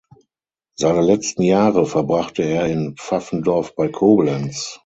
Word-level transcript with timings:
Seine 0.79 1.01
letzten 1.01 1.43
Jahre 1.43 1.85
verbrachte 1.85 2.41
er 2.41 2.65
in 2.65 2.95
Pfaffendorf 2.95 3.75
bei 3.75 3.87
Koblenz. 3.87 4.79